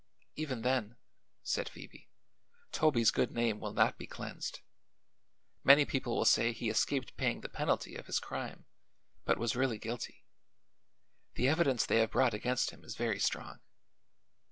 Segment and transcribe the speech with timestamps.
[0.35, 0.95] "Even then,"
[1.43, 2.09] said Phoebe,
[2.71, 4.61] "Toby's good name will not be cleansed.
[5.63, 8.65] Many people will say he escaped paying the penalty of his crime,
[9.25, 10.25] but was really guilty.
[11.35, 13.59] The evidence they have brought against him is very strong."